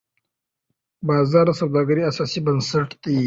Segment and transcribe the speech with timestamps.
[1.07, 3.15] بازار د سوداګرۍ اساسي بنسټ دی.